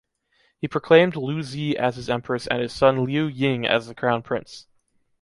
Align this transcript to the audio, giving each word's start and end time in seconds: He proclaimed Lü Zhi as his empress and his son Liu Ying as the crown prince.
He 0.57 0.67
proclaimed 0.67 1.13
Lü 1.15 1.41
Zhi 1.43 1.75
as 1.77 1.95
his 1.95 2.09
empress 2.09 2.47
and 2.47 2.59
his 2.59 2.73
son 2.73 3.05
Liu 3.05 3.27
Ying 3.27 3.67
as 3.67 3.85
the 3.85 3.93
crown 3.93 4.23
prince. 4.23 4.65